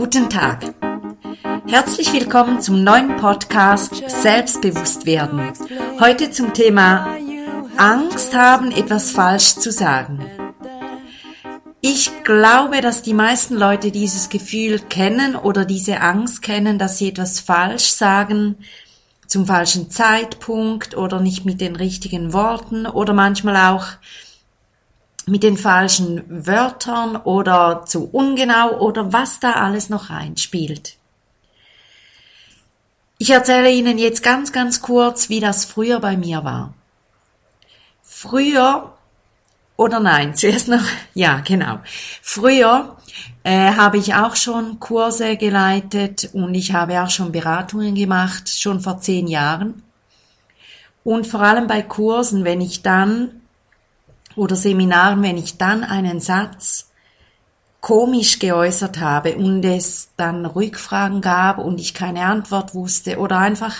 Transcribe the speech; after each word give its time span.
Guten 0.00 0.30
Tag. 0.30 0.74
Herzlich 1.68 2.10
willkommen 2.14 2.62
zum 2.62 2.82
neuen 2.82 3.18
Podcast 3.18 4.02
Selbstbewusst 4.08 5.04
werden. 5.04 5.52
Heute 6.00 6.30
zum 6.30 6.54
Thema 6.54 7.06
Angst 7.76 8.34
haben, 8.34 8.72
etwas 8.72 9.10
falsch 9.10 9.56
zu 9.56 9.70
sagen. 9.70 10.24
Ich 11.82 12.10
glaube, 12.24 12.80
dass 12.80 13.02
die 13.02 13.12
meisten 13.12 13.54
Leute 13.56 13.90
dieses 13.90 14.30
Gefühl 14.30 14.78
kennen 14.78 15.36
oder 15.36 15.66
diese 15.66 16.00
Angst 16.00 16.40
kennen, 16.40 16.78
dass 16.78 16.96
sie 16.96 17.10
etwas 17.10 17.38
falsch 17.38 17.90
sagen, 17.90 18.56
zum 19.26 19.44
falschen 19.44 19.90
Zeitpunkt 19.90 20.96
oder 20.96 21.20
nicht 21.20 21.44
mit 21.44 21.60
den 21.60 21.76
richtigen 21.76 22.32
Worten 22.32 22.86
oder 22.86 23.12
manchmal 23.12 23.74
auch 23.74 23.84
mit 25.30 25.42
den 25.42 25.56
falschen 25.56 26.24
Wörtern 26.28 27.16
oder 27.16 27.84
zu 27.86 28.08
ungenau 28.10 28.78
oder 28.80 29.12
was 29.12 29.40
da 29.40 29.52
alles 29.52 29.88
noch 29.88 30.10
reinspielt. 30.10 30.96
Ich 33.18 33.30
erzähle 33.30 33.70
Ihnen 33.70 33.98
jetzt 33.98 34.22
ganz, 34.22 34.52
ganz 34.52 34.82
kurz, 34.82 35.28
wie 35.28 35.40
das 35.40 35.64
früher 35.64 36.00
bei 36.00 36.16
mir 36.16 36.42
war. 36.42 36.74
Früher, 38.02 38.94
oder 39.76 40.00
nein, 40.00 40.34
zuerst 40.34 40.68
noch, 40.68 40.84
ja, 41.14 41.40
genau. 41.40 41.80
Früher 42.22 42.96
äh, 43.44 43.72
habe 43.72 43.98
ich 43.98 44.14
auch 44.14 44.36
schon 44.36 44.80
Kurse 44.80 45.36
geleitet 45.36 46.30
und 46.32 46.54
ich 46.54 46.72
habe 46.72 47.02
auch 47.02 47.10
schon 47.10 47.30
Beratungen 47.30 47.94
gemacht, 47.94 48.48
schon 48.48 48.80
vor 48.80 49.00
zehn 49.00 49.28
Jahren. 49.28 49.82
Und 51.04 51.26
vor 51.26 51.40
allem 51.40 51.66
bei 51.66 51.82
Kursen, 51.82 52.44
wenn 52.44 52.60
ich 52.60 52.82
dann 52.82 53.39
oder 54.36 54.56
Seminaren, 54.56 55.22
wenn 55.22 55.38
ich 55.38 55.58
dann 55.58 55.84
einen 55.84 56.20
Satz 56.20 56.90
komisch 57.80 58.38
geäußert 58.38 59.00
habe 59.00 59.36
und 59.36 59.64
es 59.64 60.10
dann 60.16 60.44
Rückfragen 60.44 61.20
gab 61.20 61.58
und 61.58 61.80
ich 61.80 61.94
keine 61.94 62.24
Antwort 62.26 62.74
wusste 62.74 63.18
oder 63.18 63.38
einfach 63.38 63.74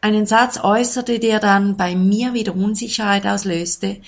einen 0.00 0.26
Satz 0.26 0.58
äußerte, 0.62 1.18
der 1.18 1.40
dann 1.40 1.76
bei 1.76 1.94
mir 1.94 2.32
wieder 2.34 2.54
Unsicherheit 2.54 3.26
auslöste, 3.26 4.00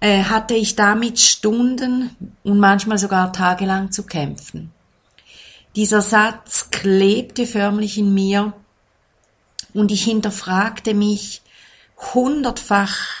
äh, 0.00 0.24
hatte 0.24 0.54
ich 0.54 0.76
damit 0.76 1.18
Stunden 1.18 2.10
und 2.42 2.58
manchmal 2.58 2.98
sogar 2.98 3.32
tagelang 3.32 3.92
zu 3.92 4.04
kämpfen. 4.04 4.72
Dieser 5.74 6.00
Satz 6.00 6.70
klebte 6.70 7.46
förmlich 7.46 7.98
in 7.98 8.14
mir 8.14 8.52
und 9.74 9.92
ich 9.92 10.04
hinterfragte 10.04 10.94
mich 10.94 11.42
hundertfach, 12.14 13.15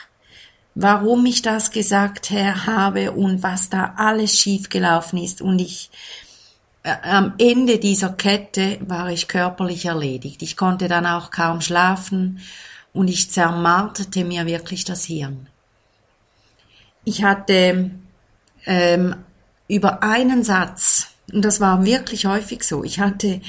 warum 0.76 1.24
ich 1.24 1.40
das 1.40 1.70
gesagt 1.70 2.30
habe 2.30 3.12
und 3.12 3.42
was 3.42 3.70
da 3.70 3.94
alles 3.96 4.38
schiefgelaufen 4.38 5.18
ist. 5.18 5.40
Und 5.40 5.58
ich, 5.58 5.90
äh, 6.82 6.94
am 7.02 7.32
Ende 7.38 7.78
dieser 7.78 8.10
Kette 8.10 8.78
war 8.82 9.10
ich 9.10 9.26
körperlich 9.26 9.86
erledigt. 9.86 10.42
Ich 10.42 10.56
konnte 10.56 10.86
dann 10.86 11.06
auch 11.06 11.30
kaum 11.30 11.62
schlafen 11.62 12.40
und 12.92 13.08
ich 13.08 13.30
zermarterte 13.30 14.24
mir 14.24 14.44
wirklich 14.44 14.84
das 14.84 15.04
Hirn. 15.04 15.48
Ich 17.04 17.24
hatte 17.24 17.90
ähm, 18.66 19.16
über 19.68 20.02
einen 20.02 20.44
Satz, 20.44 21.08
und 21.32 21.42
das 21.42 21.58
war 21.58 21.86
wirklich 21.86 22.26
häufig 22.26 22.62
so, 22.64 22.84
ich 22.84 23.00
hatte 23.00 23.40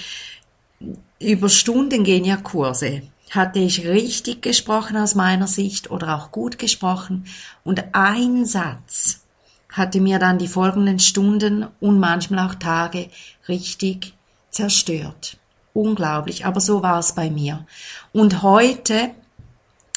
über 1.20 1.50
Stunden 1.50 2.06
gehen 2.06 2.24
ja 2.24 2.38
Kurse 2.38 3.02
hatte 3.32 3.60
ich 3.60 3.86
richtig 3.86 4.42
gesprochen 4.42 4.98
aus 4.98 5.16
meiner 5.16 5.48
Sicht 5.48 5.92
oder 5.92 6.16
auch 6.16 6.32
gut 6.32 6.58
gesprochen 6.58 7.26
und 7.64 7.84
ein 7.94 8.46
Satz 8.46 9.22
hatte 9.70 10.02
mir 10.02 10.18
dann 10.18 10.38
die 10.38 10.48
folgenden 10.48 11.00
Stunden 11.00 11.68
und 11.80 12.00
manchmal 12.00 12.48
auch 12.48 12.56
Tage 12.56 13.10
richtig 13.48 14.14
zerstört. 14.50 15.38
Unglaublich, 15.74 16.46
aber 16.46 16.60
so 16.60 16.82
war 16.82 17.00
es 17.00 17.14
bei 17.14 17.30
mir. 17.30 17.66
Und 18.12 18.42
heute 18.42 19.12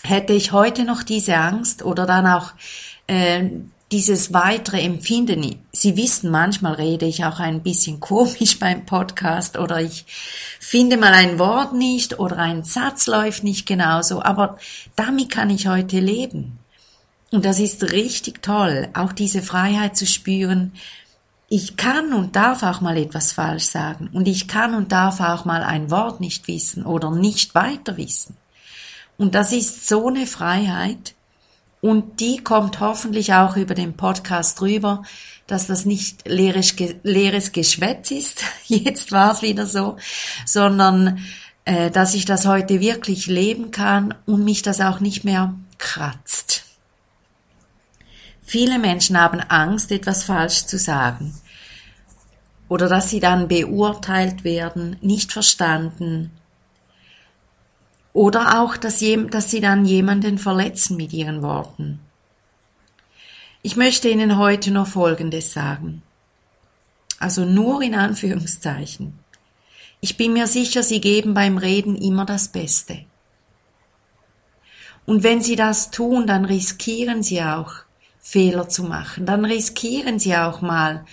hätte 0.02 0.32
ich 0.32 0.52
heute 0.52 0.84
noch 0.84 1.02
diese 1.02 1.36
Angst 1.36 1.82
oder 1.82 2.06
dann 2.06 2.26
auch 2.26 2.52
äh, 3.06 3.48
dieses 3.92 4.32
weitere 4.32 4.82
Empfinden. 4.82 5.56
Sie 5.72 5.96
wissen, 5.96 6.30
manchmal 6.30 6.74
rede 6.74 7.06
ich 7.06 7.24
auch 7.24 7.40
ein 7.40 7.62
bisschen 7.62 7.98
komisch 8.00 8.58
beim 8.58 8.86
Podcast 8.86 9.58
oder 9.58 9.80
ich 9.80 10.04
finde 10.60 10.96
mal 10.96 11.12
ein 11.12 11.38
Wort 11.38 11.72
nicht 11.72 12.18
oder 12.18 12.38
ein 12.38 12.62
Satz 12.62 13.06
läuft 13.06 13.42
nicht 13.42 13.66
genauso, 13.66 14.22
aber 14.22 14.58
damit 14.94 15.30
kann 15.30 15.50
ich 15.50 15.66
heute 15.66 15.98
leben. 15.98 16.58
Und 17.32 17.44
das 17.44 17.60
ist 17.60 17.92
richtig 17.92 18.42
toll, 18.42 18.88
auch 18.94 19.12
diese 19.12 19.42
Freiheit 19.42 19.96
zu 19.96 20.06
spüren. 20.06 20.72
Ich 21.48 21.76
kann 21.76 22.12
und 22.12 22.36
darf 22.36 22.62
auch 22.62 22.80
mal 22.80 22.96
etwas 22.96 23.32
falsch 23.32 23.64
sagen 23.64 24.08
und 24.12 24.28
ich 24.28 24.46
kann 24.46 24.74
und 24.74 24.92
darf 24.92 25.20
auch 25.20 25.44
mal 25.44 25.64
ein 25.64 25.90
Wort 25.90 26.20
nicht 26.20 26.46
wissen 26.46 26.86
oder 26.86 27.10
nicht 27.10 27.56
weiter 27.56 27.96
wissen. 27.96 28.36
Und 29.16 29.34
das 29.34 29.52
ist 29.52 29.88
so 29.88 30.08
eine 30.08 30.26
Freiheit, 30.26 31.14
und 31.80 32.20
die 32.20 32.38
kommt 32.38 32.80
hoffentlich 32.80 33.32
auch 33.32 33.56
über 33.56 33.74
den 33.74 33.94
Podcast 33.94 34.60
rüber, 34.60 35.02
dass 35.46 35.66
das 35.66 35.84
nicht 35.84 36.28
leeres, 36.28 36.74
leeres 37.02 37.52
Geschwätz 37.52 38.10
ist, 38.10 38.44
jetzt 38.66 39.12
war 39.12 39.32
es 39.32 39.42
wieder 39.42 39.66
so, 39.66 39.96
sondern 40.44 41.18
äh, 41.64 41.90
dass 41.90 42.14
ich 42.14 42.24
das 42.24 42.46
heute 42.46 42.80
wirklich 42.80 43.26
leben 43.26 43.70
kann 43.70 44.14
und 44.26 44.44
mich 44.44 44.62
das 44.62 44.80
auch 44.80 45.00
nicht 45.00 45.24
mehr 45.24 45.54
kratzt. 45.78 46.64
Viele 48.42 48.78
Menschen 48.78 49.18
haben 49.18 49.40
Angst, 49.40 49.92
etwas 49.92 50.24
falsch 50.24 50.66
zu 50.66 50.78
sagen 50.78 51.34
oder 52.70 52.88
dass 52.88 53.10
sie 53.10 53.18
dann 53.20 53.48
beurteilt 53.48 54.44
werden, 54.44 54.96
nicht 55.00 55.32
verstanden, 55.32 56.30
oder 58.12 58.60
auch, 58.60 58.76
dass, 58.76 58.98
sie 58.98 59.60
dann 59.60 59.84
jemanden 59.84 60.38
verletzen 60.38 60.96
mit 60.96 61.12
ihren 61.12 61.42
Worten. 61.42 62.00
Ich 63.62 63.76
möchte 63.76 64.08
Ihnen 64.08 64.38
heute 64.38 64.70
noch 64.70 64.86
Folgendes 64.86 65.52
sagen. 65.52 66.02
Also 67.18 67.44
nur 67.44 67.82
in 67.82 67.94
Anführungszeichen. 67.94 69.18
Ich 70.00 70.16
bin 70.16 70.32
mir 70.32 70.46
sicher, 70.46 70.82
Sie 70.82 71.00
geben 71.00 71.34
beim 71.34 71.58
Reden 71.58 71.94
immer 71.94 72.24
das 72.24 72.48
Beste. 72.48 73.04
Und 75.04 75.22
wenn 75.22 75.42
Sie 75.42 75.56
das 75.56 75.90
tun, 75.90 76.26
dann 76.26 76.46
riskieren 76.46 77.22
Sie 77.22 77.42
auch, 77.42 77.72
Fehler 78.18 78.68
zu 78.68 78.84
machen. 78.84 79.26
Dann 79.26 79.44
riskieren 79.44 80.18
Sie 80.18 80.34
auch 80.34 80.62
mal 80.62 81.04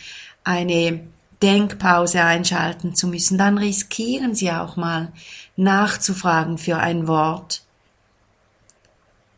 eine 0.45 1.01
Denkpause 1.41 2.23
einschalten 2.23 2.95
zu 2.95 3.07
müssen, 3.07 3.37
dann 3.37 3.57
riskieren 3.57 4.33
Sie 4.33 4.51
auch 4.51 4.75
mal 4.75 5.11
nachzufragen 5.55 6.57
für 6.57 6.77
ein 6.77 7.07
Wort. 7.07 7.63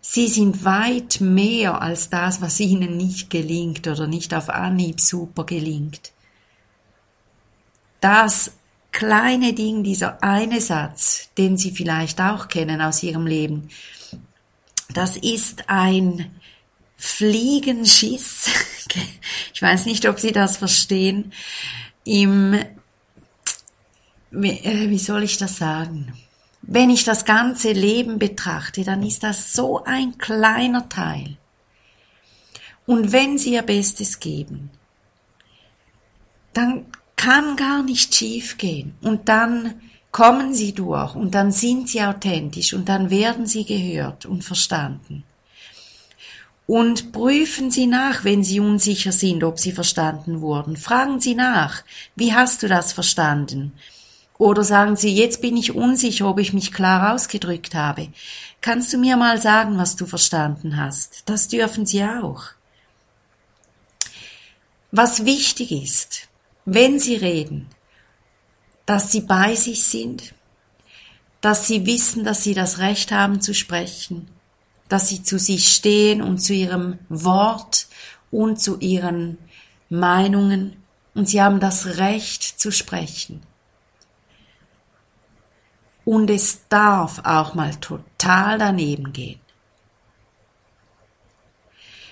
Sie 0.01 0.27
sind 0.27 0.63
weit 0.63 1.21
mehr 1.21 1.81
als 1.81 2.09
das, 2.09 2.41
was 2.41 2.59
Ihnen 2.59 2.97
nicht 2.97 3.29
gelingt 3.29 3.87
oder 3.87 4.07
nicht 4.07 4.33
auf 4.33 4.49
Anhieb 4.49 4.99
super 5.01 5.43
gelingt. 5.45 6.11
Das 8.01 8.53
kleine 8.91 9.53
Ding, 9.53 9.83
dieser 9.83 10.23
eine 10.23 10.61
Satz, 10.61 11.29
den 11.37 11.57
Sie 11.57 11.71
vielleicht 11.71 12.21
auch 12.21 12.47
kennen 12.47 12.81
aus 12.81 13.03
Ihrem 13.03 13.27
Leben, 13.27 13.69
das 14.93 15.17
ist 15.17 15.69
ein 15.69 16.31
Fliegenschiss. 16.97 18.49
Ich 19.53 19.61
weiß 19.61 19.85
nicht, 19.85 20.07
ob 20.07 20.19
Sie 20.19 20.31
das 20.31 20.57
verstehen 20.57 21.31
im, 22.03 22.53
äh, 22.53 22.65
wie 24.31 24.99
soll 24.99 25.23
ich 25.23 25.37
das 25.37 25.57
sagen? 25.57 26.13
Wenn 26.61 26.89
ich 26.89 27.03
das 27.03 27.25
ganze 27.25 27.71
Leben 27.71 28.19
betrachte, 28.19 28.83
dann 28.83 29.03
ist 29.03 29.23
das 29.23 29.53
so 29.53 29.83
ein 29.83 30.17
kleiner 30.17 30.89
Teil. 30.89 31.37
Und 32.85 33.11
wenn 33.11 33.37
Sie 33.37 33.53
Ihr 33.53 33.61
Bestes 33.61 34.19
geben, 34.19 34.71
dann 36.53 36.85
kann 37.15 37.55
gar 37.55 37.83
nicht 37.83 38.15
schief 38.15 38.57
gehen. 38.57 38.95
Und 39.01 39.29
dann 39.29 39.75
kommen 40.11 40.53
Sie 40.53 40.73
durch 40.73 41.15
und 41.15 41.35
dann 41.35 41.51
sind 41.51 41.89
Sie 41.89 42.01
authentisch 42.01 42.73
und 42.73 42.89
dann 42.89 43.09
werden 43.09 43.45
Sie 43.45 43.65
gehört 43.65 44.25
und 44.25 44.43
verstanden 44.43 45.23
und 46.69 47.13
prüfen 47.13 47.71
Sie 47.71 47.87
nach, 47.87 48.23
wenn 48.23 48.43
Sie 48.43 48.59
unsicher 48.59 49.11
sind, 49.11 49.43
ob 49.43 49.57
Sie 49.57 49.71
verstanden 49.71 50.39
wurden. 50.39 50.77
Fragen 50.77 51.19
Sie 51.19 51.33
nach, 51.33 51.83
wie 52.15 52.35
hast 52.35 52.61
du 52.61 52.67
das 52.67 52.93
verstanden? 52.93 53.73
Oder 54.37 54.63
sagen 54.63 54.95
Sie, 54.95 55.09
jetzt 55.15 55.41
bin 55.41 55.57
ich 55.57 55.73
unsicher, 55.73 56.29
ob 56.29 56.37
ich 56.37 56.53
mich 56.53 56.71
klar 56.71 57.15
ausgedrückt 57.15 57.73
habe. 57.73 58.09
Kannst 58.61 58.93
du 58.93 58.99
mir 58.99 59.17
mal 59.17 59.41
sagen, 59.41 59.79
was 59.79 59.95
du 59.95 60.05
verstanden 60.05 60.77
hast? 60.77 61.23
Das 61.25 61.47
dürfen 61.47 61.87
Sie 61.87 62.03
auch. 62.03 62.43
Was 64.91 65.25
wichtig 65.25 65.71
ist, 65.71 66.27
wenn 66.65 66.99
Sie 66.99 67.15
reden, 67.15 67.65
dass 68.85 69.11
Sie 69.11 69.21
bei 69.21 69.55
sich 69.55 69.85
sind, 69.85 70.35
dass 71.41 71.65
Sie 71.65 71.87
wissen, 71.87 72.23
dass 72.23 72.43
Sie 72.43 72.53
das 72.53 72.77
Recht 72.77 73.11
haben 73.11 73.41
zu 73.41 73.55
sprechen, 73.55 74.27
dass 74.89 75.07
sie 75.07 75.23
zu 75.23 75.39
sich 75.39 75.69
stehen 75.69 76.21
und 76.21 76.39
zu 76.39 76.53
ihrem 76.53 76.99
Wort 77.07 77.87
und 78.31 78.59
zu 78.59 78.79
ihren 78.79 79.37
Meinungen 79.89 80.75
und 81.19 81.27
Sie 81.27 81.41
haben 81.41 81.59
das 81.59 81.97
Recht 81.97 82.43
zu 82.43 82.71
sprechen. 82.71 83.41
Und 86.05 86.29
es 86.29 86.67
darf 86.69 87.19
auch 87.25 87.53
mal 87.55 87.75
total 87.75 88.57
daneben 88.57 89.11
gehen. 89.11 89.39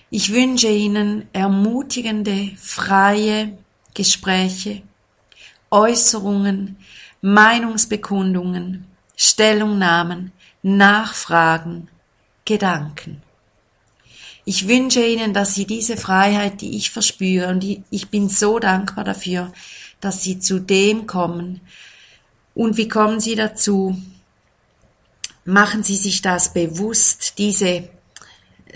Ich 0.10 0.32
wünsche 0.32 0.68
Ihnen 0.70 1.28
ermutigende, 1.34 2.52
freie 2.58 3.58
Gespräche, 3.94 4.84
Äußerungen, 5.70 6.78
Meinungsbekundungen, 7.22 8.88
Stellungnahmen, 9.16 10.32
Nachfragen, 10.62 11.90
Gedanken. 12.48 13.22
Ich 14.46 14.68
wünsche 14.70 15.06
Ihnen, 15.06 15.34
dass 15.34 15.56
Sie 15.56 15.68
diese 15.68 15.98
Freiheit, 15.98 16.62
die 16.62 16.78
ich 16.78 16.90
verspüre, 16.90 17.50
und 17.50 17.66
ich 17.90 18.10
bin 18.10 18.30
so 18.30 18.60
dankbar 18.60 19.04
dafür, 19.04 19.52
dass 20.00 20.24
Sie 20.24 20.40
zu 20.40 20.60
dem 20.60 21.06
kommen. 21.06 21.60
Und 22.56 22.78
wie 22.78 22.88
kommen 22.88 23.20
Sie 23.20 23.36
dazu? 23.36 24.02
Machen 25.44 25.84
Sie 25.84 25.98
sich 25.98 26.22
das 26.22 26.54
bewusst, 26.54 27.34
diese 27.38 27.90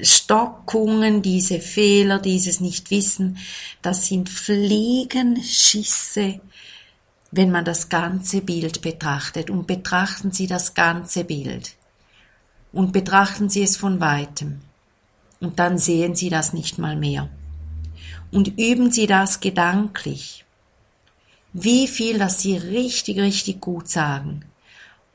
Stockungen, 0.01 1.21
diese 1.21 1.61
Fehler, 1.61 2.19
dieses 2.19 2.59
Nichtwissen, 2.59 3.37
das 3.81 4.07
sind 4.07 4.27
Fliegenschisse, 4.29 6.41
wenn 7.31 7.49
man 7.49 7.63
das 7.63 7.87
ganze 7.87 8.41
Bild 8.41 8.81
betrachtet. 8.81 9.49
Und 9.49 9.67
betrachten 9.67 10.33
Sie 10.33 10.47
das 10.47 10.73
ganze 10.73 11.23
Bild. 11.23 11.77
Und 12.73 12.93
betrachten 12.93 13.49
Sie 13.49 13.63
es 13.63 13.77
von 13.77 13.99
weitem. 13.99 14.61
Und 15.39 15.59
dann 15.59 15.77
sehen 15.77 16.15
Sie 16.15 16.29
das 16.29 16.53
nicht 16.53 16.77
mal 16.77 16.95
mehr. 16.95 17.29
Und 18.31 18.59
üben 18.59 18.91
Sie 18.91 19.07
das 19.07 19.39
gedanklich. 19.39 20.45
Wie 21.53 21.87
viel, 21.87 22.17
dass 22.17 22.41
Sie 22.41 22.55
richtig, 22.55 23.17
richtig 23.17 23.59
gut 23.59 23.89
sagen 23.89 24.45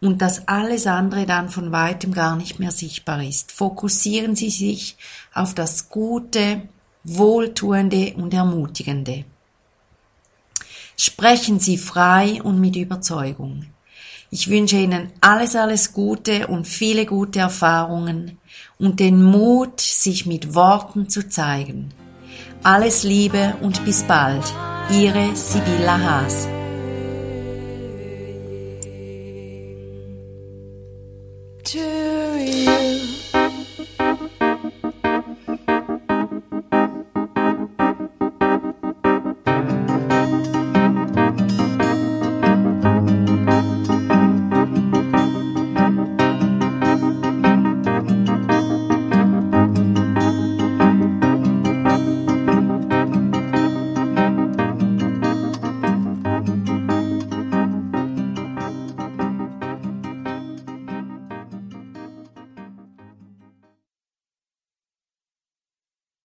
und 0.00 0.20
dass 0.20 0.46
alles 0.48 0.86
andere 0.86 1.26
dann 1.26 1.48
von 1.48 1.72
weitem 1.72 2.12
gar 2.12 2.36
nicht 2.36 2.58
mehr 2.58 2.70
sichtbar 2.70 3.22
ist. 3.22 3.52
Fokussieren 3.52 4.36
Sie 4.36 4.50
sich 4.50 4.96
auf 5.32 5.54
das 5.54 5.88
Gute, 5.88 6.62
Wohltuende 7.04 8.14
und 8.16 8.34
Ermutigende. 8.34 9.24
Sprechen 10.96 11.60
Sie 11.60 11.78
frei 11.78 12.42
und 12.42 12.60
mit 12.60 12.76
Überzeugung. 12.76 13.66
Ich 14.38 14.50
wünsche 14.50 14.76
Ihnen 14.76 15.08
alles, 15.22 15.56
alles 15.56 15.94
Gute 15.94 16.48
und 16.48 16.66
viele 16.66 17.06
gute 17.06 17.38
Erfahrungen 17.38 18.36
und 18.78 19.00
den 19.00 19.22
Mut, 19.22 19.80
sich 19.80 20.26
mit 20.26 20.54
Worten 20.54 21.08
zu 21.08 21.26
zeigen. 21.26 21.94
Alles 22.62 23.02
Liebe 23.02 23.54
und 23.62 23.82
bis 23.86 24.02
bald. 24.02 24.44
Ihre 24.90 25.34
Sibylla 25.34 25.98
Haas. 25.98 26.48